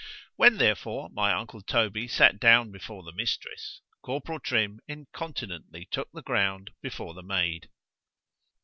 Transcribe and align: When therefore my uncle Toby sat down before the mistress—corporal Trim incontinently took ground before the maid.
When 0.35 0.57
therefore 0.57 1.09
my 1.13 1.31
uncle 1.31 1.61
Toby 1.61 2.07
sat 2.07 2.39
down 2.39 2.71
before 2.71 3.03
the 3.03 3.11
mistress—corporal 3.15 4.39
Trim 4.39 4.79
incontinently 4.87 5.87
took 5.91 6.11
ground 6.25 6.71
before 6.81 7.13
the 7.13 7.21
maid. 7.21 7.69